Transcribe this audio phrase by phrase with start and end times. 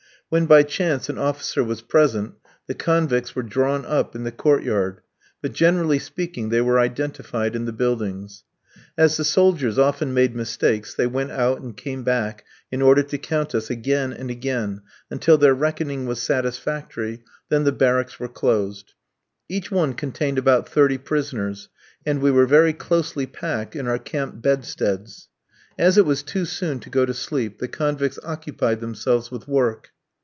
[0.31, 4.63] When by chance an officer was present, the convicts were drawn up in the court
[4.63, 5.01] yard,
[5.41, 8.45] but generally speaking they were identified in the buildings.
[8.97, 13.17] As the soldiers often made mistakes, they went out and came back in order to
[13.17, 18.93] count us again and again, until their reckoning was satisfactory, then the barracks were closed.
[19.49, 21.67] Each one contained about thirty prisoners,
[22.05, 25.27] and we were very closely packed in our camp bedsteads.
[25.77, 29.89] As it was too soon to go to sleep, the convicts occupied themselves with work.